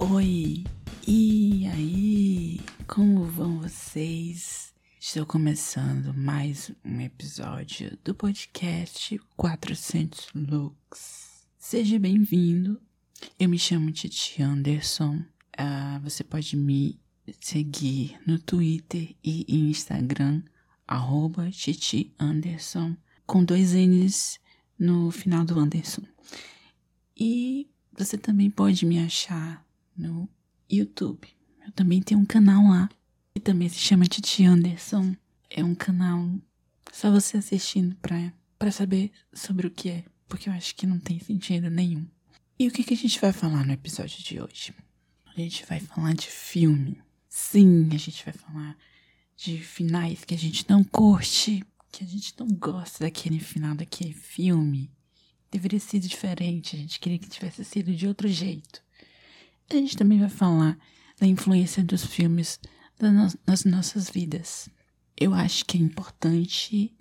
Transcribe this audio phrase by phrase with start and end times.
[0.00, 0.62] Oi,
[1.08, 2.60] e aí?
[2.86, 4.72] Como vão vocês?
[5.00, 11.48] Estou começando mais um episódio do podcast 400 Looks.
[11.58, 12.80] Seja bem-vindo.
[13.40, 15.16] Eu me chamo Titi Anderson.
[15.58, 17.00] Uh, você pode me
[17.40, 20.44] seguir no Twitter e Instagram,
[20.86, 22.96] arroba Titi Anderson,
[23.26, 24.38] com dois N's
[24.78, 26.02] no final do Anderson.
[27.16, 29.66] E você também pode me achar
[29.98, 30.28] no
[30.70, 31.28] YouTube.
[31.66, 32.88] Eu também tenho um canal lá,
[33.34, 35.14] que também se chama Titi Anderson.
[35.50, 36.30] É um canal
[36.92, 38.32] só você assistindo pra,
[38.70, 42.06] saber sobre o que é, porque eu acho que não tem sentido nenhum.
[42.58, 44.74] E o que, que a gente vai falar no episódio de hoje?
[45.26, 47.00] A gente vai falar de filme.
[47.28, 48.76] Sim, a gente vai falar
[49.36, 54.12] de finais que a gente não curte, que a gente não gosta daquele final daquele
[54.12, 54.90] filme.
[55.50, 58.82] Deveria ser diferente, a gente queria que tivesse sido de outro jeito.
[59.70, 60.78] A gente também vai falar
[61.20, 62.58] da influência dos filmes
[63.46, 64.68] nas nossas vidas.
[65.16, 66.96] Eu acho que é importante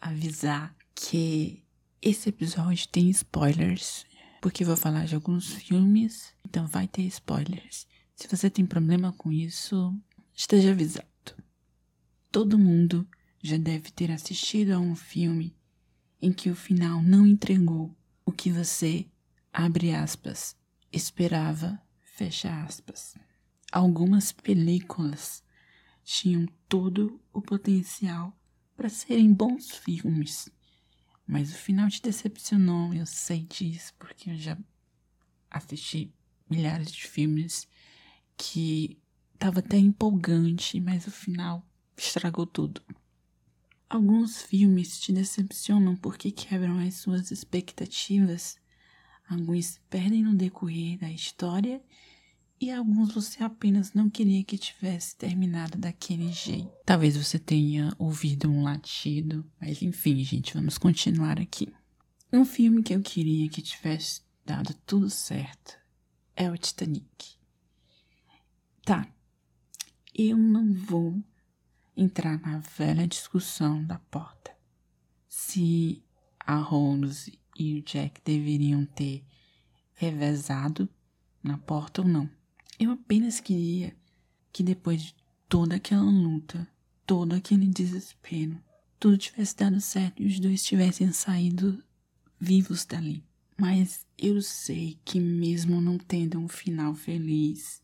[0.00, 1.64] avisar que
[2.02, 4.04] esse episódio tem spoilers,
[4.42, 7.86] porque vou falar de alguns filmes, então vai ter spoilers.
[8.14, 9.98] Se você tem problema com isso,
[10.34, 11.08] esteja avisado.
[12.30, 13.08] Todo mundo
[13.42, 15.56] já deve ter assistido a um filme
[16.20, 17.96] em que o final não entregou
[18.26, 19.06] o que você,
[19.52, 20.54] abre aspas,
[20.92, 21.80] esperava,
[22.14, 23.16] fecha aspas.
[23.72, 25.42] Algumas películas
[26.04, 28.32] tinham todo o potencial
[28.76, 30.48] para serem bons filmes,
[31.26, 34.56] mas o final te decepcionou, eu sei disso, porque eu já
[35.50, 36.14] assisti
[36.48, 37.66] milhares de filmes
[38.36, 38.96] que
[39.32, 42.80] estava até empolgante, mas o final estragou tudo.
[43.88, 48.56] Alguns filmes te decepcionam porque quebram as suas expectativas.
[49.28, 51.82] Alguns perdem no decorrer da história
[52.60, 56.70] e alguns você apenas não queria que tivesse terminado daquele jeito.
[56.84, 61.72] Talvez você tenha ouvido um latido, mas enfim, gente, vamos continuar aqui.
[62.32, 65.78] Um filme que eu queria que tivesse dado tudo certo
[66.36, 67.36] é o Titanic.
[68.84, 69.08] Tá,
[70.14, 71.22] eu não vou
[71.96, 74.52] entrar na velha discussão da porta.
[75.28, 76.02] Se
[76.38, 79.24] a Rose e o Jack deveriam ter
[79.94, 80.88] revezado
[81.42, 82.28] na porta ou não.
[82.78, 83.94] Eu apenas queria
[84.52, 85.14] que depois de
[85.48, 86.66] toda aquela luta,
[87.06, 88.60] todo aquele desespero,
[88.98, 91.82] tudo tivesse dado certo e os dois tivessem saído
[92.40, 93.22] vivos dali.
[93.56, 97.82] Mas eu sei que mesmo não tendo um final feliz,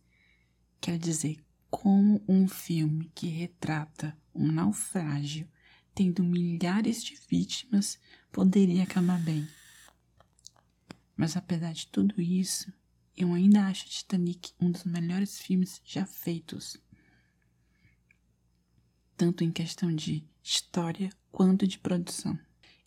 [0.80, 1.38] quer dizer
[1.70, 5.46] como um filme que retrata um naufrágio
[5.94, 7.98] tendo milhares de vítimas
[8.32, 9.46] poderia acabar bem.
[11.20, 12.72] Mas apesar de tudo isso,
[13.14, 16.78] eu ainda acho Titanic um dos melhores filmes já feitos.
[19.18, 22.38] Tanto em questão de história quanto de produção.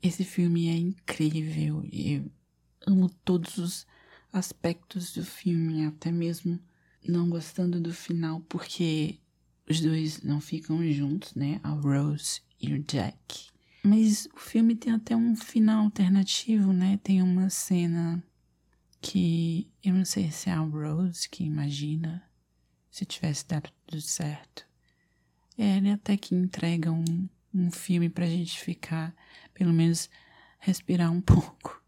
[0.01, 1.87] Esse filme é incrível.
[1.93, 2.31] Eu
[2.87, 3.87] amo todos os
[4.31, 6.59] aspectos do filme, até mesmo
[7.07, 9.19] não gostando do final porque
[9.69, 11.59] os dois não ficam juntos, né?
[11.61, 13.52] A Rose e o Jack.
[13.83, 16.99] Mas o filme tem até um final alternativo, né?
[17.03, 18.23] Tem uma cena
[19.01, 22.23] que eu não sei se é a Rose que imagina
[22.89, 24.65] se tivesse dado tudo certo.
[25.57, 29.13] É, ele até que entrega um, um filme pra gente ficar,
[29.53, 30.09] pelo menos
[30.59, 31.83] respirar um pouco.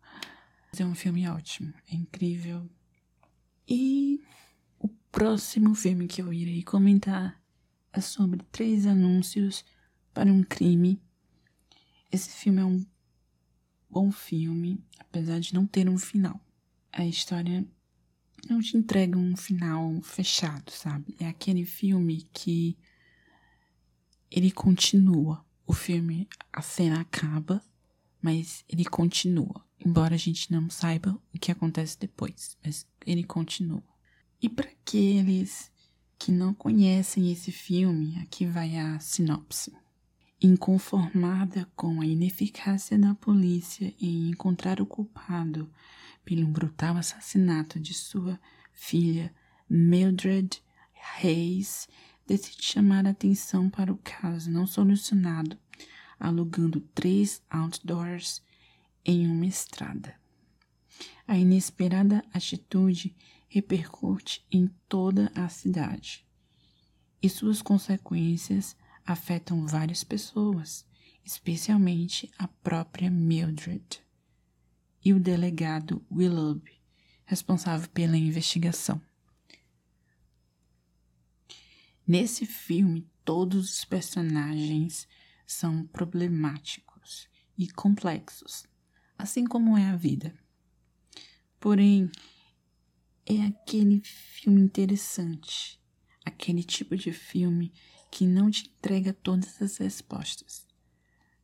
[0.70, 2.70] Mas é um filme ótimo, é incrível.
[3.68, 4.22] E
[5.16, 7.42] próximo filme que eu irei comentar
[7.94, 9.64] é sobre três anúncios
[10.14, 11.02] para um crime.
[12.16, 12.86] Esse filme é um
[13.90, 16.40] bom filme, apesar de não ter um final.
[16.90, 17.68] A história
[18.50, 21.14] não te entrega um final fechado, sabe?
[21.20, 22.78] É aquele filme que
[24.31, 25.46] ele continua.
[25.68, 27.62] O filme, a cena acaba,
[28.22, 29.66] mas ele continua.
[29.78, 33.84] Embora a gente não saiba o que acontece depois, mas ele continua.
[34.41, 35.70] E para aqueles
[36.17, 39.73] que não conhecem esse filme, aqui vai a sinopse.
[40.47, 45.68] Inconformada com a ineficácia da polícia em encontrar o culpado
[46.24, 48.40] pelo brutal assassinato de sua
[48.72, 49.34] filha
[49.68, 50.62] Mildred
[51.18, 51.90] Hayes,
[52.28, 55.58] decide chamar a atenção para o caso não solucionado,
[56.20, 58.44] alugando três outdoors
[59.03, 60.14] em uma estrada.
[61.28, 63.16] A inesperada atitude
[63.48, 66.24] repercute em toda a cidade
[67.20, 70.85] e suas consequências afetam várias pessoas,
[71.23, 74.02] especialmente a própria Mildred
[75.03, 76.81] e o delegado Willoughby,
[77.25, 78.99] responsável pela investigação.
[82.07, 85.07] Nesse filme, todos os personagens
[85.46, 88.66] são problemáticos e complexos,
[89.17, 90.34] assim como é a vida.
[91.59, 92.11] Porém,
[93.25, 95.79] é aquele filme interessante,
[96.23, 97.73] aquele tipo de filme
[98.11, 100.66] que não te entrega todas as respostas.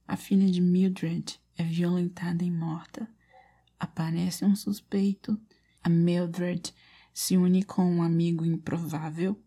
[0.08, 3.08] A filha de Mildred é violentada e morta.
[3.80, 5.40] Aparece um suspeito.
[5.84, 6.74] A Mildred
[7.14, 9.42] se une com um amigo improvável.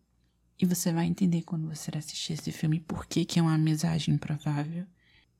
[0.59, 4.09] E você vai entender quando você assistir esse filme por que, que é uma amizade
[4.09, 4.85] improvável.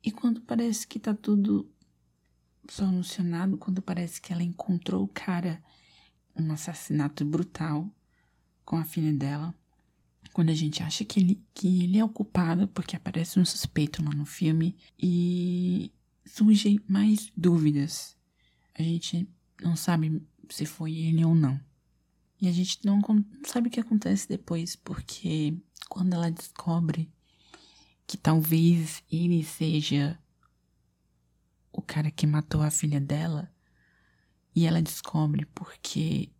[0.04, 1.68] E quando parece que tá tudo
[2.68, 5.62] solucionado, quando parece que ela encontrou o cara,
[6.34, 7.90] um assassinato brutal
[8.64, 9.54] com a filha dela.
[10.32, 14.02] Quando a gente acha que ele, que ele é o culpado, porque aparece um suspeito
[14.02, 15.90] lá no filme, e
[16.24, 18.16] surgem mais dúvidas.
[18.74, 19.28] A gente
[19.62, 21.60] não sabe se foi ele ou não.
[22.40, 23.00] E a gente não
[23.44, 25.56] sabe o que acontece depois, porque
[25.88, 27.10] quando ela descobre
[28.06, 30.18] que talvez ele seja
[31.72, 33.50] o cara que matou a filha dela,
[34.54, 36.30] e ela descobre porque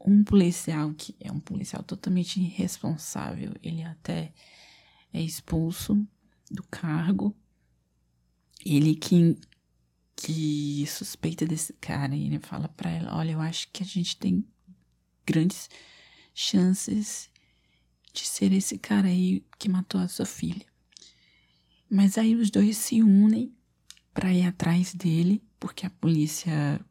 [0.00, 4.32] um policial que é um policial totalmente irresponsável, ele até
[5.12, 6.06] é expulso
[6.50, 7.34] do cargo
[8.64, 9.36] ele que,
[10.16, 14.16] que suspeita desse cara e ele fala para ela: Olha, eu acho que a gente
[14.16, 14.44] tem
[15.26, 15.68] grandes
[16.34, 17.30] chances
[18.12, 20.66] de ser esse cara aí que matou a sua filha.
[21.90, 23.54] Mas aí os dois se unem
[24.12, 26.84] para ir atrás dele, porque a polícia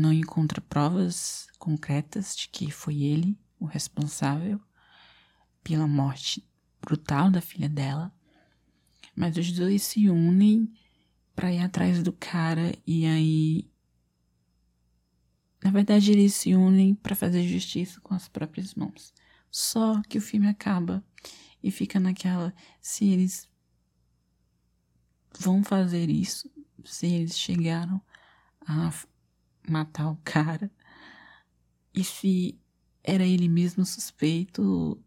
[0.00, 4.60] não encontra provas concretas de que foi ele o responsável
[5.62, 6.48] pela morte
[6.80, 8.12] brutal da filha dela.
[9.14, 10.72] Mas os dois se unem
[11.34, 13.70] para ir atrás do cara e aí
[15.62, 19.12] na verdade eles se unem para fazer justiça com as próprias mãos.
[19.50, 21.04] Só que o filme acaba
[21.62, 23.48] e fica naquela se eles
[25.38, 26.50] vão fazer isso,
[26.84, 28.00] se eles chegaram
[28.66, 28.92] a
[29.70, 30.70] matar o cara
[31.94, 32.58] e se
[33.02, 35.02] era ele mesmo suspeito,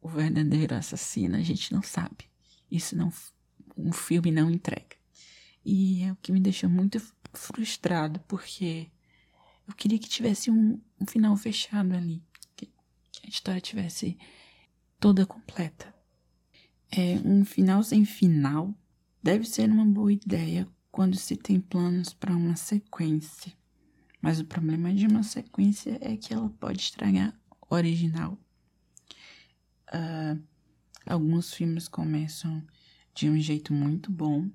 [0.00, 2.30] o verdadeiro assassino, a gente não sabe.
[2.70, 3.12] Isso não
[3.76, 4.96] um filme não entrega.
[5.64, 7.00] E é o que me deixou muito
[7.32, 8.90] frustrado, porque
[9.66, 12.22] eu queria que tivesse um, um final fechado ali,
[12.56, 12.66] que,
[13.10, 14.18] que, a história tivesse
[14.98, 15.94] toda completa.
[16.90, 18.74] É um final sem final
[19.22, 23.52] deve ser uma boa ideia quando se tem planos para uma sequência.
[24.22, 27.38] Mas o problema de uma sequência é que ela pode estragar
[27.68, 28.38] o original.
[29.92, 30.40] Uh,
[31.04, 32.64] alguns filmes começam
[33.14, 34.48] de um jeito muito bom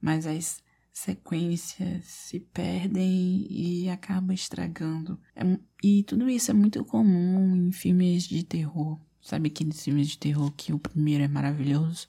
[0.00, 0.62] mas as
[0.92, 5.20] sequências se perdem e acaba estragando.
[5.34, 5.42] É,
[5.82, 9.00] e tudo isso é muito comum em filmes de terror.
[9.20, 12.08] Sabe aqueles filmes de terror que o primeiro é maravilhoso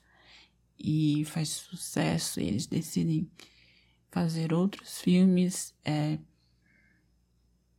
[0.78, 3.28] e faz sucesso e eles decidem
[4.10, 6.18] fazer outros filmes, é,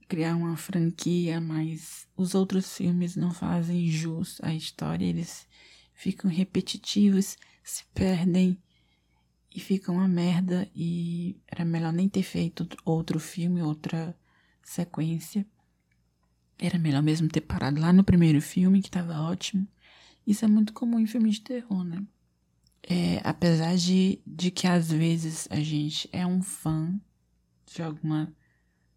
[0.10, 5.48] criar uma franquia, mas os outros filmes não fazem jus à história, eles
[5.94, 8.58] ficam repetitivos, se perdem
[9.56, 14.18] e fica uma merda e era melhor nem ter feito outro filme, outra
[14.64, 15.46] sequência.
[16.58, 19.68] Era melhor mesmo ter parado lá no primeiro filme, que tava ótimo.
[20.26, 22.04] Isso é muito comum em filmes de terror, né?
[22.82, 27.00] É, apesar de, de que às vezes a gente é um fã
[27.68, 28.34] de alguma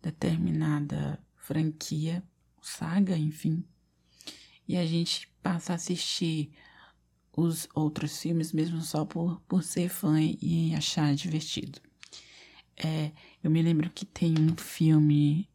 [0.03, 2.23] determinada franquia,
[2.61, 3.65] saga, enfim,
[4.67, 6.53] e a gente passa a assistir
[7.37, 11.81] os outros filmes, mesmo só por, por ser fã e achar divertido.
[12.77, 15.49] É, eu me lembro que tem um filme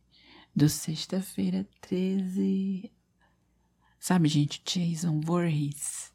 [0.56, 2.92] do Sexta-feira 13.
[4.00, 4.62] Sabe, gente?
[4.66, 6.12] Jason Voorhees.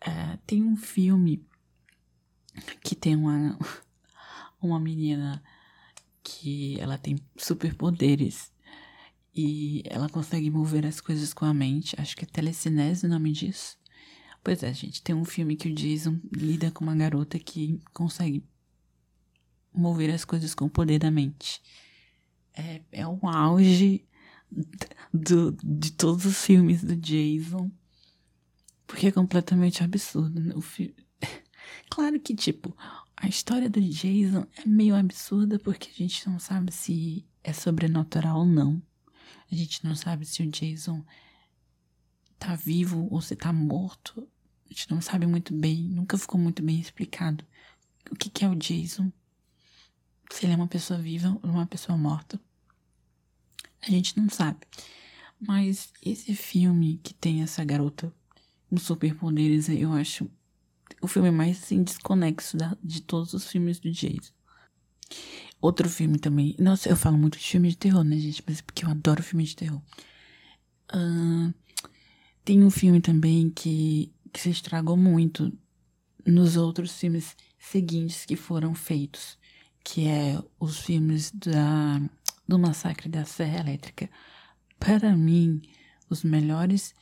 [0.00, 1.44] É, tem um filme
[2.82, 3.58] que tem uma,
[4.60, 5.42] uma menina
[6.26, 8.52] que ela tem superpoderes
[9.32, 11.94] e ela consegue mover as coisas com a mente.
[12.00, 13.78] Acho que é telecinese o nome disso.
[14.42, 18.44] Pois é, gente, tem um filme que o Jason lida com uma garota que consegue
[19.72, 21.62] mover as coisas com o poder da mente.
[22.54, 24.04] É, é um auge
[25.12, 27.70] do, de todos os filmes do Jason.
[28.86, 30.40] Porque é completamente absurdo.
[30.40, 30.54] Né?
[31.90, 32.76] Claro que, tipo,
[33.16, 38.40] a história do Jason é meio absurda porque a gente não sabe se é sobrenatural
[38.40, 38.82] ou não.
[39.50, 41.04] A gente não sabe se o Jason
[42.38, 44.28] tá vivo ou se tá morto.
[44.66, 47.44] A gente não sabe muito bem, nunca ficou muito bem explicado
[48.10, 49.10] o que, que é o Jason.
[50.30, 52.40] Se ele é uma pessoa viva ou uma pessoa morta.
[53.80, 54.60] A gente não sabe.
[55.40, 58.12] Mas esse filme que tem essa garota
[58.68, 60.30] com superpoderes, eu acho
[61.00, 64.32] o filme mais assim, desconexo da, de todos os filmes do Jason.
[65.60, 66.54] Outro filme também.
[66.58, 68.42] Nossa, eu falo muito de filme de terror, né, gente?
[68.46, 69.80] Mas é porque eu adoro filme de terror.
[70.94, 71.52] Uh,
[72.44, 75.52] tem um filme também que, que se estragou muito
[76.24, 79.38] nos outros filmes seguintes que foram feitos,
[79.82, 82.00] que é os filmes da,
[82.46, 84.10] do Massacre da Serra Elétrica.
[84.78, 85.62] Para mim,
[86.10, 86.94] os melhores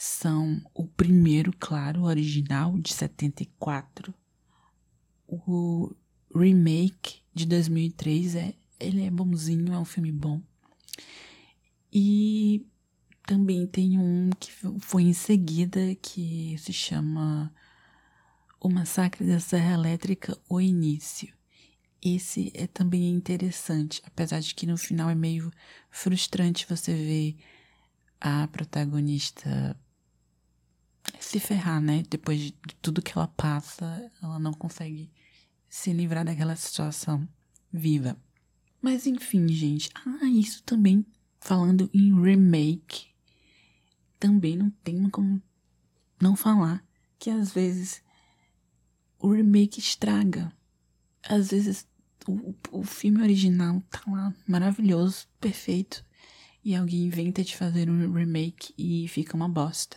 [0.00, 4.14] são o primeiro, claro, original de 74,
[5.26, 5.92] o
[6.32, 10.40] remake de 2003 é ele é bonzinho, é um filme bom.
[11.92, 12.64] E
[13.26, 17.52] também tem um que foi em seguida que se chama
[18.60, 21.34] O Massacre da Serra Elétrica, O Início.
[22.00, 25.50] Esse é também interessante, apesar de que no final é meio
[25.90, 27.36] frustrante você ver
[28.20, 29.76] a protagonista
[31.20, 32.02] se ferrar, né?
[32.08, 35.10] Depois de tudo que ela passa, ela não consegue
[35.68, 37.28] se livrar daquela situação
[37.72, 38.16] viva.
[38.80, 39.90] Mas enfim, gente.
[39.94, 41.04] Ah, isso também,
[41.40, 43.08] falando em remake,
[44.18, 45.42] também não tem como
[46.20, 46.84] não falar
[47.18, 48.02] que às vezes
[49.18, 50.52] o remake estraga.
[51.22, 51.86] Às vezes
[52.26, 56.04] o, o filme original tá lá maravilhoso, perfeito,
[56.64, 59.96] e alguém inventa de fazer um remake e fica uma bosta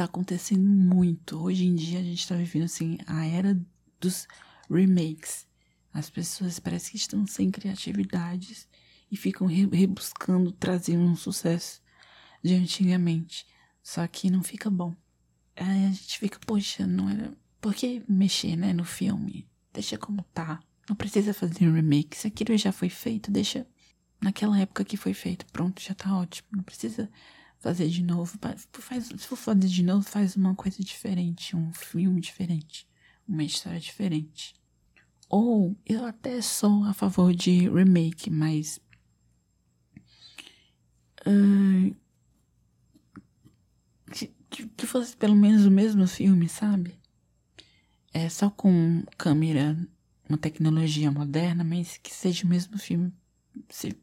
[0.00, 1.38] tá acontecendo muito.
[1.38, 3.60] Hoje em dia a gente tá vivendo assim a era
[4.00, 4.26] dos
[4.70, 5.46] remakes.
[5.92, 8.66] As pessoas parecem que estão sem criatividades
[9.12, 11.82] e ficam rebuscando trazer um sucesso
[12.42, 13.46] de antigamente.
[13.82, 14.96] Só que não fica bom.
[15.54, 17.36] Aí a gente fica, poxa, não era.
[17.60, 19.46] Por que mexer, né, no filme?
[19.70, 20.60] Deixa como tá.
[20.88, 22.16] Não precisa fazer um remake.
[22.16, 23.66] Se aquilo já foi feito, deixa
[24.18, 25.44] naquela época que foi feito.
[25.52, 26.48] Pronto, já tá ótimo.
[26.52, 27.10] Não precisa
[27.60, 28.36] fazer de novo.
[28.72, 32.88] Faz, se for fazer de novo, faz uma coisa diferente, um filme diferente,
[33.28, 34.54] uma história diferente.
[35.28, 38.80] Ou eu até sou a favor de remake, mas.
[41.26, 41.94] Uh,
[44.50, 46.98] que, que fosse pelo menos o mesmo filme, sabe?
[48.12, 49.78] É só com câmera,
[50.28, 53.12] uma tecnologia moderna, mas que seja o mesmo filme.
[53.68, 53.96] Se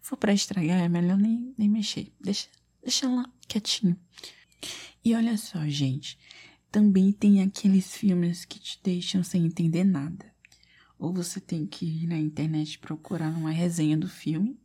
[0.00, 2.12] for para estragar, é melhor nem, nem mexer.
[2.20, 2.48] Deixa
[2.86, 3.98] Deixa lá quietinho.
[5.04, 6.16] E olha só, gente.
[6.70, 10.32] Também tem aqueles filmes que te deixam sem entender nada.
[10.96, 14.56] Ou você tem que ir na internet procurar uma resenha do filme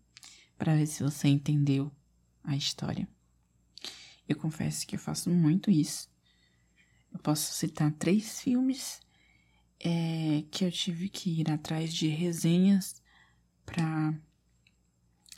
[0.56, 1.92] para ver se você entendeu
[2.44, 3.10] a história.
[4.30, 6.08] Eu confesso que eu faço muito isso.
[7.12, 9.00] Eu posso citar três filmes
[9.80, 13.02] é, que eu tive que ir atrás de resenhas
[13.66, 14.14] para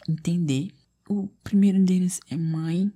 [0.05, 2.91] entender o primeiro deles é Mãe,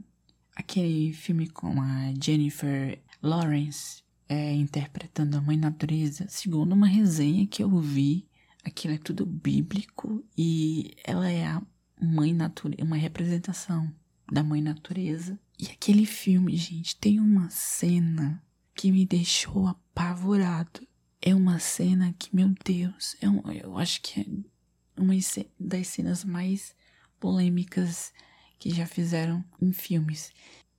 [0.55, 6.25] aquele filme com a Jennifer Lawrence é, interpretando a Mãe Natureza.
[6.29, 8.27] Segundo uma resenha que eu vi,
[8.63, 11.61] aquilo é tudo bíblico e ela é a
[12.01, 13.91] Mãe Natureza, uma representação
[14.31, 15.39] da Mãe Natureza.
[15.59, 18.43] E aquele filme, gente, tem uma cena
[18.75, 20.87] que me deixou apavorado.
[21.19, 25.13] É uma cena que, meu Deus, é um, eu acho que é uma
[25.59, 26.75] das cenas mais
[27.19, 28.13] polêmicas
[28.59, 30.31] que já fizeram em filmes.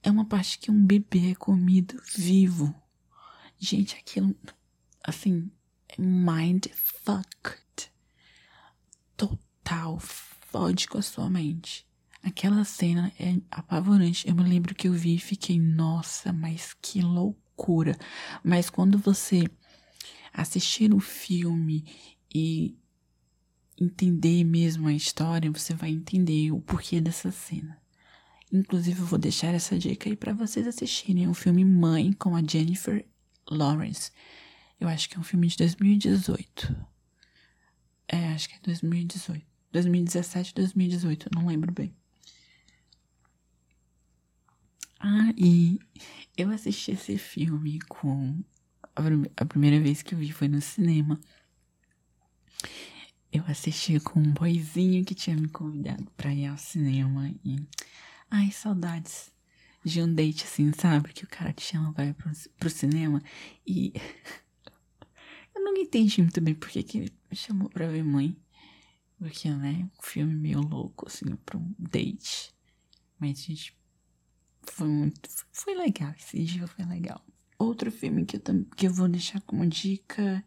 [0.02, 2.74] É uma parte que um bebê é comido vivo.
[3.58, 4.34] Gente, aquilo,
[5.04, 5.50] assim,
[5.98, 7.92] mind fucked.
[9.16, 11.86] Total, fode com a sua mente.
[12.22, 14.28] Aquela cena é apavorante.
[14.28, 17.96] Eu me lembro que eu vi e fiquei, nossa, mas que loucura.
[18.44, 19.44] Mas quando você
[20.32, 21.84] assistir o filme
[22.32, 22.76] e
[23.80, 27.80] entender mesmo a história, você vai entender o porquê dessa cena.
[28.52, 32.42] Inclusive, eu vou deixar essa dica aí para vocês assistirem o filme Mãe com a
[32.42, 33.04] Jennifer
[33.50, 34.10] Lawrence.
[34.80, 36.74] Eu acho que é um filme de 2018.
[38.08, 39.46] É, acho que é 2018.
[39.70, 41.94] 2017, 2018, não lembro bem.
[44.98, 45.78] Ah, e
[46.36, 48.42] eu assisti esse filme com.
[49.36, 51.20] A primeira vez que eu vi foi no cinema
[53.32, 57.56] eu assisti com um boizinho que tinha me convidado pra ir ao cinema e.
[58.30, 59.30] Ai, saudades
[59.84, 61.12] de um date assim, sabe?
[61.12, 63.22] Que o cara te chama ir pro, pro cinema
[63.66, 63.92] e.
[65.54, 68.36] eu não entendi muito bem porque que ele me chamou pra ver mãe.
[69.18, 69.88] Porque, né?
[69.98, 72.54] Um filme meio louco, assim, pra um date.
[73.18, 73.76] Mas, gente,
[74.62, 75.28] foi muito.
[75.50, 76.14] Foi legal.
[76.16, 77.24] Esse dia foi legal.
[77.58, 78.40] Outro filme que eu,
[78.76, 80.44] que eu vou deixar como dica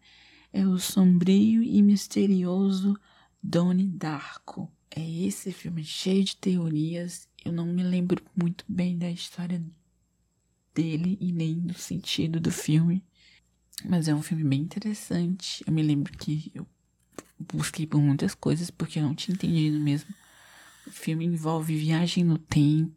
[0.53, 2.99] é o sombrio e misterioso
[3.41, 4.71] Doni Darko.
[4.89, 9.61] É esse filme cheio de teorias eu não me lembro muito bem da história
[10.75, 13.03] dele e nem do sentido do filme.
[13.83, 15.63] Mas é um filme bem interessante.
[15.65, 16.67] Eu me lembro que eu
[17.39, 20.13] busquei por muitas coisas porque eu não tinha entendido mesmo.
[20.85, 22.93] O filme envolve viagem no tempo.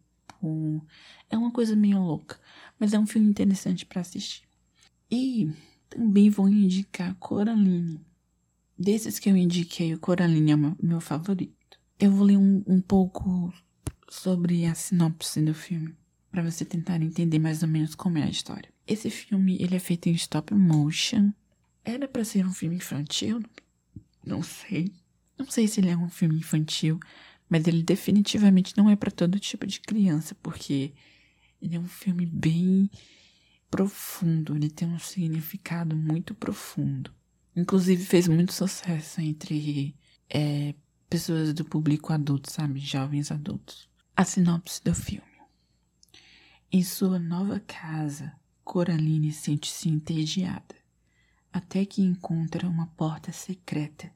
[1.31, 2.39] É uma coisa meio louca,
[2.79, 4.43] mas é um filme interessante para assistir.
[5.11, 5.51] E
[5.95, 8.01] também vou indicar Coraline.
[8.77, 11.79] Desses que eu indiquei, o Coraline é o meu favorito.
[11.99, 13.53] Eu vou ler um, um pouco
[14.09, 15.95] sobre a sinopse do filme
[16.31, 18.69] para você tentar entender mais ou menos como é a história.
[18.87, 21.33] Esse filme ele é feito em stop motion.
[21.85, 23.41] Era para ser um filme infantil?
[24.27, 24.93] Não sei.
[25.39, 26.99] Não sei se ele é um filme infantil,
[27.49, 30.93] mas ele definitivamente não é para todo tipo de criança, porque
[31.63, 32.91] ele é um filme bem
[33.75, 37.13] profundo, ele tem um significado muito profundo.
[37.57, 39.97] Inclusive fez muito sucesso entre
[40.31, 40.77] é,
[41.11, 42.79] pessoas do público adulto, sabe?
[42.79, 43.89] Jovens adultos.
[44.17, 45.27] A sinopse do filme.
[46.71, 50.77] Em sua nova casa, Coraline sente-se entediada,
[51.53, 54.09] até que encontra uma porta secreta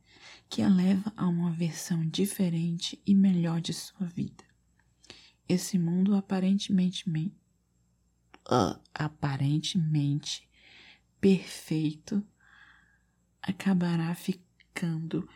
[0.48, 4.44] que a leva a uma versão diferente e melhor de sua vida.
[5.48, 7.10] Esse mundo aparentemente
[8.94, 10.48] aparentemente
[11.20, 12.24] perfeito
[13.42, 15.28] acabará ficando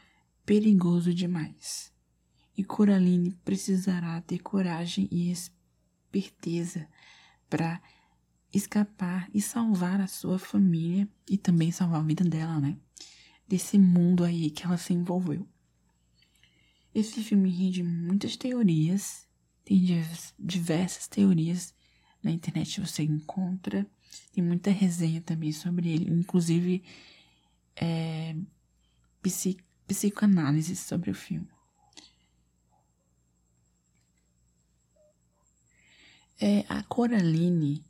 [0.44, 1.92] perigoso demais.
[2.56, 6.88] E Coraline precisará ter coragem e esperteza
[7.48, 7.80] para
[8.52, 12.76] escapar e salvar a sua família e também salvar a vida dela, né?
[13.48, 15.46] Desse mundo aí que ela se envolveu.
[16.94, 19.26] Esse filme rende muitas teorias,
[19.64, 20.04] tem
[20.38, 21.74] diversas teorias
[22.22, 23.86] na internet você encontra,
[24.32, 26.82] tem muita resenha também sobre ele, inclusive
[27.76, 28.36] é,
[29.22, 31.48] psic, psicoanálise sobre o filme.
[36.40, 37.84] É, a Coraline,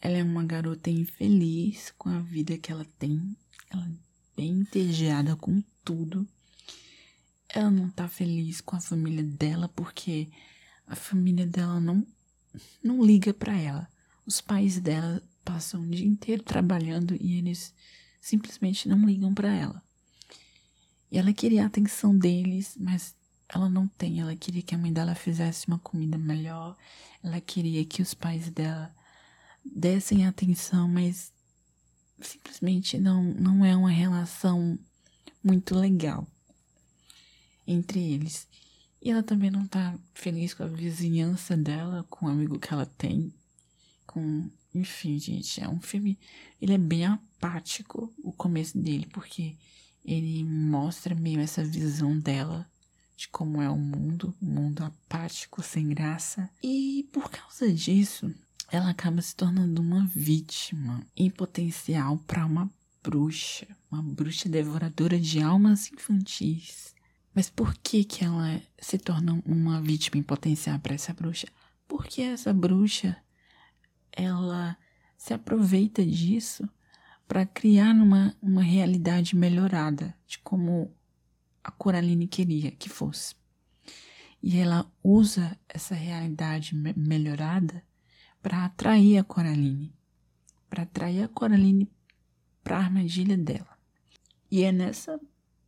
[0.00, 3.36] ela é uma garota infeliz com a vida que ela tem.
[3.70, 3.90] Ela é
[4.36, 6.26] bem entediada com tudo.
[7.48, 10.28] Ela não tá feliz com a família dela porque
[10.86, 12.04] a família dela não
[12.82, 13.88] não liga para ela.
[14.26, 17.74] Os pais dela passam o dia inteiro trabalhando e eles
[18.20, 19.82] simplesmente não ligam para ela.
[21.10, 23.14] E ela queria a atenção deles, mas
[23.48, 24.20] ela não tem.
[24.20, 26.76] Ela queria que a mãe dela fizesse uma comida melhor.
[27.22, 28.94] Ela queria que os pais dela
[29.64, 31.32] dessem atenção, mas
[32.20, 34.78] simplesmente não, não é uma relação
[35.42, 36.26] muito legal
[37.66, 38.48] entre eles.
[39.04, 42.86] E ela também não tá feliz com a vizinhança dela, com o amigo que ela
[42.86, 43.30] tem,
[44.06, 44.48] com.
[44.74, 46.18] Enfim, gente, é um filme.
[46.60, 49.56] Ele é bem apático, o começo dele, porque
[50.02, 52.66] ele mostra meio essa visão dela
[53.14, 56.48] de como é o mundo, um mundo apático, sem graça.
[56.62, 58.34] E por causa disso,
[58.72, 62.70] ela acaba se tornando uma vítima em potencial para uma
[63.02, 66.93] bruxa, uma bruxa devoradora de almas infantis.
[67.34, 71.48] Mas por que que ela se torna uma vítima em potencial para essa bruxa?
[71.88, 73.16] Porque essa bruxa
[74.12, 74.76] ela
[75.16, 76.68] se aproveita disso
[77.26, 80.94] para criar uma, uma realidade melhorada de como
[81.62, 83.34] a Coraline queria que fosse.
[84.40, 87.82] E ela usa essa realidade me melhorada
[88.42, 89.92] para atrair a Coraline,
[90.68, 91.90] para atrair a Coraline
[92.62, 93.78] para a armadilha dela.
[94.50, 95.18] E é nessa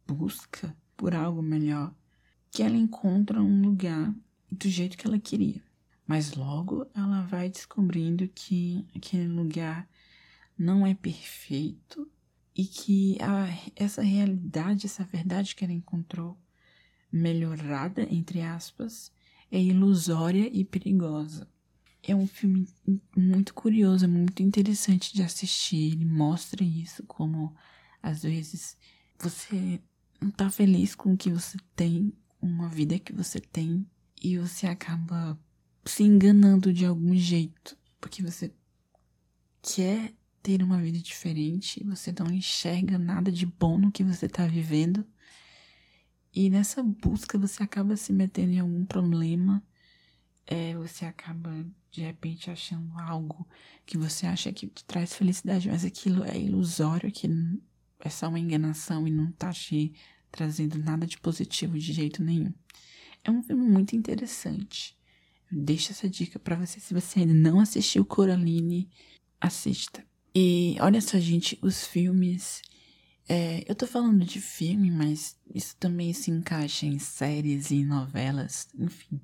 [0.07, 1.95] busca por algo melhor
[2.51, 4.15] que ela encontra um lugar
[4.51, 5.63] do jeito que ela queria.
[6.07, 9.89] Mas logo ela vai descobrindo que aquele lugar
[10.59, 12.09] não é perfeito
[12.55, 16.39] e que a, essa realidade, essa verdade que ela encontrou,
[17.13, 19.13] melhorada, entre aspas,
[19.51, 21.49] é ilusória e perigosa.
[22.03, 22.69] É um filme
[23.17, 25.93] muito curioso, muito interessante de assistir.
[25.93, 27.55] Ele mostra isso, como
[28.03, 28.77] às vezes
[29.19, 29.81] você
[30.21, 33.87] não tá feliz com o que você tem, uma vida que você tem,
[34.23, 35.39] e você acaba
[35.85, 38.53] se enganando de algum jeito, porque você
[39.63, 44.47] quer ter uma vida diferente, você não enxerga nada de bom no que você está
[44.47, 45.05] vivendo.
[46.33, 49.63] E nessa busca você acaba se metendo em algum problema,
[50.47, 53.47] é, você acaba de repente achando algo
[53.85, 57.27] que você acha que te traz felicidade, mas aquilo é ilusório, que
[58.01, 59.93] é só uma enganação e não tá te
[60.31, 62.53] trazendo nada de positivo de jeito nenhum.
[63.25, 64.97] É um filme muito interessante.
[65.51, 66.81] Deixo essa dica para você.
[66.81, 68.89] Se você ainda não assistiu Coraline,
[69.41, 70.05] assista.
[70.35, 72.63] E olha só, gente, os filmes.
[73.29, 78.69] É, eu tô falando de filme, mas isso também se encaixa em séries e novelas,
[78.79, 79.21] enfim,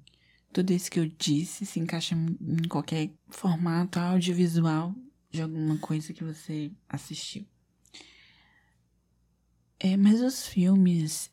[0.53, 4.95] tudo isso que eu disse se encaixa em qualquer formato audiovisual
[5.31, 7.47] de alguma coisa que você assistiu.
[9.85, 11.29] É, mas os filmes,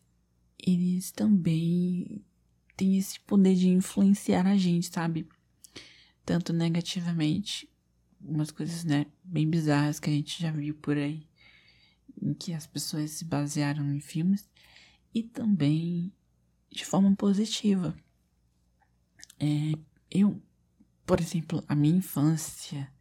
[0.58, 2.26] eles também
[2.76, 5.30] têm esse poder de influenciar a gente, sabe?
[6.26, 7.70] Tanto negativamente,
[8.20, 11.28] umas coisas, né, bem bizarras que a gente já viu por aí,
[12.20, 14.50] em que as pessoas se basearam em filmes,
[15.14, 16.12] e também
[16.72, 17.96] de forma positiva.
[19.40, 19.74] É,
[20.10, 20.42] eu,
[21.06, 22.92] por exemplo, a minha infância,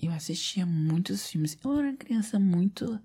[0.00, 1.58] eu assistia muitos filmes.
[1.64, 3.00] Eu era uma criança muito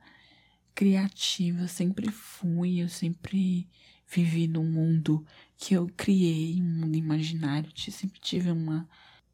[0.75, 3.67] criativa, sempre fui, eu sempre
[4.07, 5.25] vivi num mundo
[5.57, 7.71] que eu criei, um mundo imaginário.
[7.87, 8.87] Eu sempre tive uma,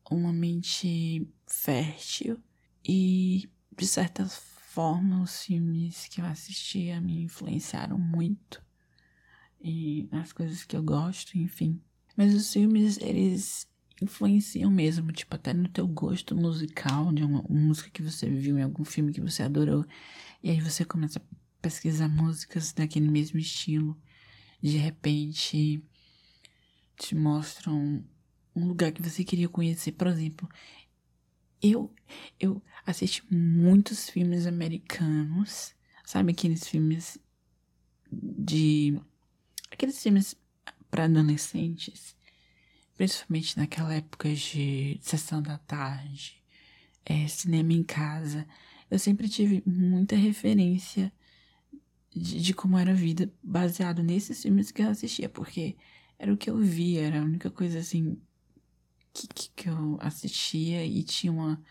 [0.09, 2.39] uma mente fértil
[2.83, 8.65] e, de certa forma, os filmes que eu assistia me influenciaram muito
[9.67, 11.81] e as coisas que eu gosto, enfim.
[12.15, 13.67] Mas os filmes, eles
[14.01, 18.59] influenciam mesmo, tipo, até no teu gosto musical, de uma, uma, música que você viu
[18.59, 19.83] em algum filme que você adorou.
[20.45, 23.99] E aí você começa a pesquisar músicas daquele mesmo estilo.
[24.61, 25.83] De repente,
[26.95, 28.05] te mostram
[28.55, 29.93] um lugar que você queria conhecer.
[29.93, 30.47] Por exemplo,
[31.59, 31.91] eu,
[32.39, 35.73] eu assisti muitos filmes americanos.
[36.05, 37.17] Sabe aqueles filmes
[38.11, 39.01] de.
[39.71, 40.35] Aqueles filmes
[40.91, 42.15] para adolescentes
[42.95, 46.41] principalmente naquela época de sessão da tarde,
[47.03, 48.47] é, cinema em casa,
[48.89, 51.11] eu sempre tive muita referência
[52.15, 55.75] de, de, como era a vida baseado nesses filmes que eu assistia, porque
[56.17, 58.17] era o que eu via, era a única coisa assim
[59.13, 61.61] que, que, que eu assistia e tinha uma.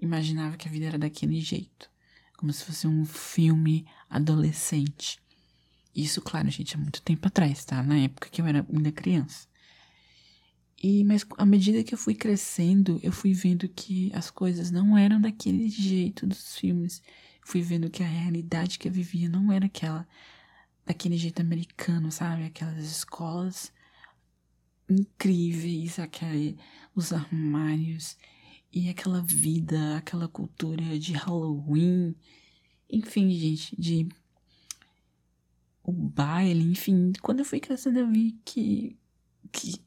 [0.00, 1.90] imaginava que a vida era daquele jeito.
[2.36, 5.18] Como se fosse um filme adolescente.
[5.94, 7.82] Isso, claro, gente, há muito tempo atrás, tá?
[7.82, 9.48] Na época que eu era ainda criança.
[10.82, 14.96] E mas à medida que eu fui crescendo, eu fui vendo que as coisas não
[14.96, 17.02] eram daquele jeito dos filmes.
[17.44, 20.06] Fui vendo que a realidade que eu vivia não era aquela
[20.86, 22.44] daquele jeito americano, sabe?
[22.44, 23.72] Aquelas escolas
[24.88, 26.56] incríveis, aquele,
[26.94, 28.16] os armários
[28.72, 32.14] e aquela vida, aquela cultura de Halloween,
[32.88, 34.08] enfim, gente, de
[35.82, 37.12] o baile, enfim.
[37.22, 38.96] Quando eu fui crescendo, eu vi que
[39.50, 39.80] que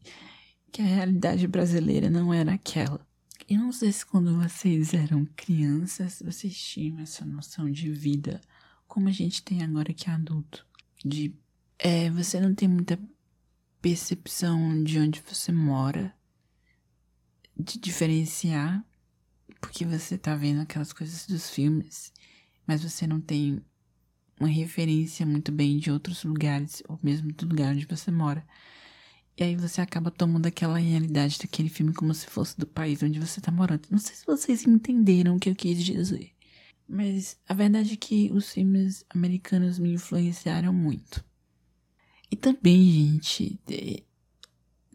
[0.71, 3.05] que a realidade brasileira não era aquela.
[3.49, 8.39] Eu não sei se quando vocês eram crianças vocês tinham essa noção de vida
[8.87, 10.65] como a gente tem agora que é adulto.
[11.03, 11.33] De
[11.77, 12.99] é, você não tem muita
[13.81, 16.13] percepção de onde você mora,
[17.57, 18.85] de diferenciar,
[19.59, 22.13] porque você tá vendo aquelas coisas dos filmes,
[22.67, 23.61] mas você não tem
[24.39, 28.45] uma referência muito bem de outros lugares, ou mesmo do lugar onde você mora.
[29.37, 33.19] E aí você acaba tomando aquela realidade daquele filme como se fosse do país onde
[33.19, 33.87] você tá morando.
[33.89, 36.31] Não sei se vocês entenderam o que eu quis dizer.
[36.87, 41.23] Mas a verdade é que os filmes americanos me influenciaram muito.
[42.29, 43.59] E também, gente,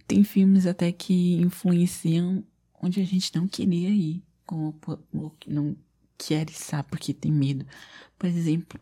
[0.07, 2.44] tem filmes até que influenciam
[2.81, 4.22] onde a gente não queria ir.
[4.44, 4.79] Como
[5.46, 5.77] não
[6.16, 7.66] quer estar porque tem medo.
[8.18, 8.79] Por exemplo,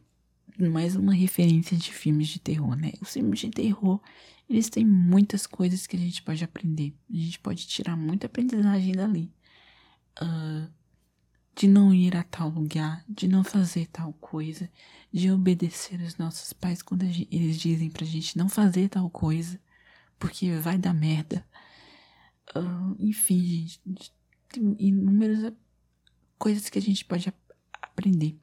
[0.59, 2.93] mais uma referência de filmes de terror, né?
[3.01, 4.01] Os filmes de terror
[4.49, 6.95] eles têm muitas coisas que a gente pode aprender.
[7.11, 9.33] A gente pode tirar muita aprendizagem dali.
[10.21, 10.71] Uh,
[11.57, 14.69] de não ir a tal lugar, de não fazer tal coisa,
[15.13, 19.61] de obedecer os nossos pais quando eles dizem pra gente não fazer tal coisa,
[20.19, 21.47] porque vai dar merda.
[22.55, 24.13] Uh, enfim, gente,
[24.49, 25.53] tem inúmeras
[26.39, 27.33] coisas que a gente pode
[27.81, 28.37] aprender.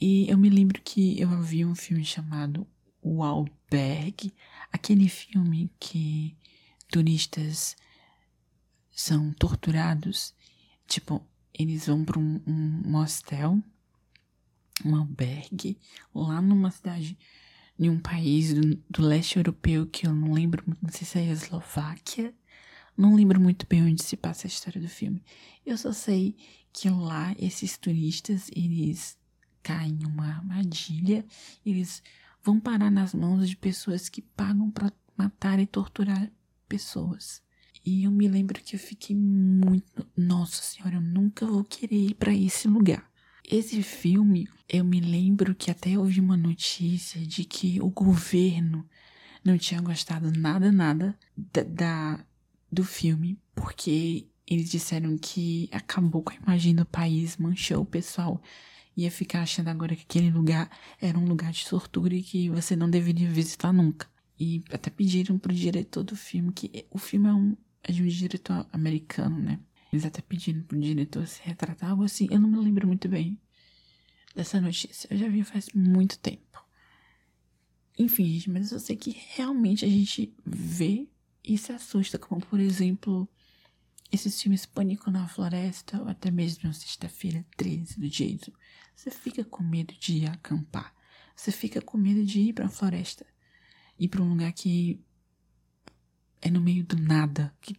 [0.00, 2.66] E eu me lembro que eu vi um filme chamado
[3.06, 4.32] O Albergue,
[4.72, 6.34] aquele filme que
[6.88, 7.76] turistas
[8.90, 10.34] são torturados.
[10.86, 13.62] Tipo, eles vão para um, um hostel,
[14.84, 15.78] um albergue,
[16.14, 17.18] lá numa cidade,
[17.78, 21.22] em um país do, do, leste europeu que eu não lembro, não sei se é
[21.22, 22.34] a Eslováquia.
[22.96, 25.22] Não lembro muito bem onde se passa a história do filme.
[25.66, 26.36] Eu só sei
[26.72, 29.18] que lá esses turistas, eles
[29.62, 31.24] caem em uma armadilha,
[31.66, 32.02] eles
[32.44, 36.30] vão parar nas mãos de pessoas que pagam para matar e torturar
[36.68, 37.42] pessoas.
[37.84, 42.14] E eu me lembro que eu fiquei muito, nossa senhora, eu nunca vou querer ir
[42.14, 43.10] para esse lugar.
[43.46, 48.86] Esse filme, eu me lembro que até houve uma notícia de que o governo
[49.44, 52.24] não tinha gostado nada, nada da, da
[52.72, 58.42] do filme, porque eles disseram que acabou com a imagem do país, manchou o pessoal
[58.96, 62.76] ia ficar achando agora que aquele lugar era um lugar de tortura e que você
[62.76, 64.08] não deveria visitar nunca.
[64.38, 68.06] E até pediram pro diretor do filme, que o filme é, um, é de um
[68.06, 69.60] diretor americano, né?
[69.92, 72.26] Eles até pediram pro diretor se retratar, algo assim.
[72.30, 73.38] Eu não me lembro muito bem
[74.34, 75.06] dessa notícia.
[75.10, 76.64] Eu já vi faz muito tempo.
[77.96, 81.08] Enfim, gente, mas eu sei que realmente a gente vê
[81.44, 83.28] e se assusta, como por exemplo,
[84.10, 88.52] esses filmes Pânico na Floresta, ou até mesmo Sexta-feira 13 do Jason.
[88.94, 90.94] Você fica com medo de acampar.
[91.34, 93.26] Você fica com medo de ir pra floresta.
[93.98, 95.00] Ir pra um lugar que
[96.40, 97.76] é no meio do nada, que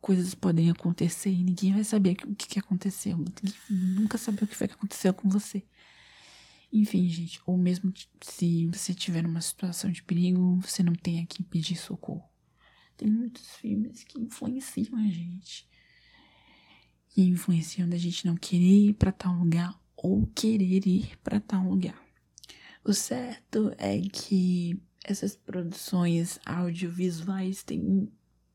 [0.00, 3.16] coisas podem acontecer e ninguém vai saber o que, que aconteceu.
[3.16, 5.64] Ninguém nunca saber o que foi que aconteceu com você.
[6.72, 11.26] Enfim, gente, ou mesmo se você tiver numa situação de perigo, você não tem a
[11.26, 12.28] quem pedir socorro.
[12.96, 15.66] Tem muitos filmes que influenciam a gente.
[17.16, 21.64] E influenciam da gente não querer ir para tal lugar ou querer ir para tal
[21.64, 22.00] lugar.
[22.84, 28.10] O certo é que essas produções audiovisuais têm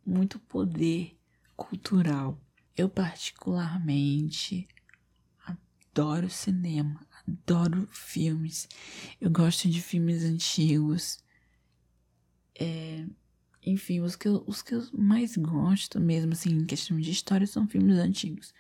[0.06, 1.18] muito poder
[1.56, 2.40] cultural.
[2.76, 4.68] Eu particularmente
[5.46, 8.68] adoro cinema, adoro filmes.
[9.20, 11.24] Eu gosto de filmes antigos.
[12.60, 13.06] É,
[13.66, 17.46] enfim, os que, eu, os que eu mais gosto mesmo, assim, em questão de história,
[17.46, 18.54] são filmes antigos.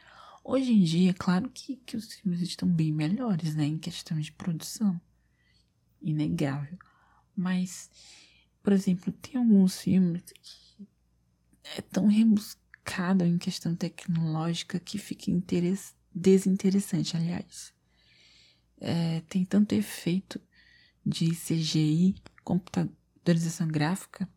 [0.43, 4.19] Hoje em dia, é claro que, que os filmes estão bem melhores, né, em questão
[4.19, 4.99] de produção.
[6.01, 6.77] Inegável.
[7.35, 7.89] Mas,
[8.61, 10.87] por exemplo, tem alguns filmes que
[11.77, 15.31] é tão rebuscado em questão tecnológica que fica
[16.13, 17.73] desinteressante, aliás
[18.83, 20.39] é, tem tanto efeito
[21.05, 24.27] de CGI, computadorização gráfica,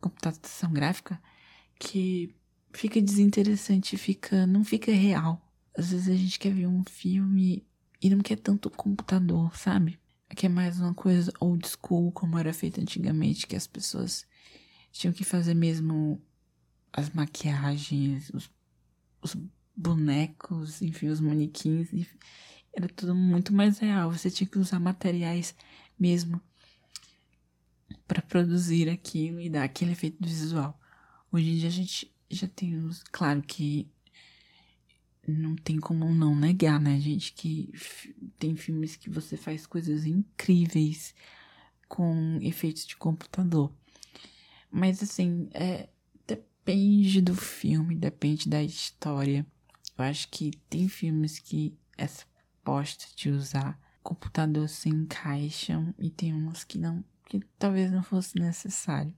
[0.00, 1.22] computação gráfica,
[1.78, 2.34] que
[2.72, 5.40] fica desinteressante, fica, não fica real.
[5.76, 7.66] Às vezes a gente quer ver um filme
[8.00, 9.98] e não quer tanto computador, sabe?
[10.34, 14.26] Que é mais uma coisa old school, como era feito antigamente, que as pessoas
[14.92, 16.20] tinham que fazer mesmo
[16.92, 18.50] as maquiagens, os,
[19.22, 19.36] os
[19.76, 21.90] bonecos, enfim, os manequins.
[22.74, 24.10] Era tudo muito mais real.
[24.10, 25.54] Você tinha que usar materiais
[25.98, 26.40] mesmo
[28.06, 30.78] para produzir aquilo e dar aquele efeito visual.
[31.30, 33.02] Hoje em dia a gente já tem os.
[33.04, 33.88] Claro que
[35.26, 37.32] não tem como não negar, né, gente?
[37.32, 37.72] Que
[38.38, 41.14] tem filmes que você faz coisas incríveis
[41.88, 43.72] com efeitos de computador.
[44.70, 45.88] Mas assim, é,
[46.26, 49.46] depende do filme, depende da história.
[49.96, 52.24] Eu acho que tem filmes que essa
[52.62, 58.38] proposta de usar computador se encaixam e tem uns que não, que talvez não fosse
[58.38, 59.12] necessário.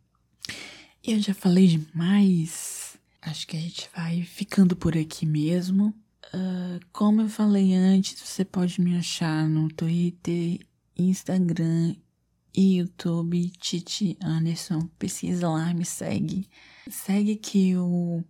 [1.05, 2.88] Eu já falei demais.
[3.21, 5.95] Acho que a gente vai ficando por aqui mesmo.
[6.35, 10.61] Uh, como eu falei antes, você pode me achar no Twitter,
[10.97, 11.95] Instagram
[12.55, 14.89] e YouTube, Titi Anderson.
[14.99, 16.49] Pesquisa lá, me segue.
[16.91, 18.23] Segue que o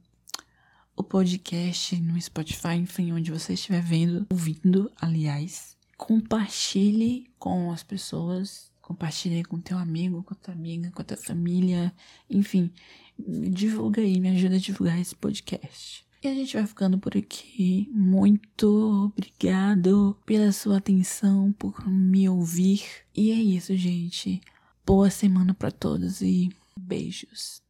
[0.99, 5.77] o podcast no Spotify, enfim, onde você estiver vendo, ouvindo, aliás.
[5.97, 11.95] Compartilhe com as pessoas, compartilhe com teu amigo, com tua amiga, com tua família,
[12.29, 12.73] enfim,
[13.19, 16.07] divulga aí, me ajuda a divulgar esse podcast.
[16.23, 17.89] E a gente vai ficando por aqui.
[17.93, 22.83] Muito obrigado pela sua atenção, por me ouvir.
[23.15, 24.41] E é isso, gente.
[24.85, 27.63] Boa semana para todos e beijos.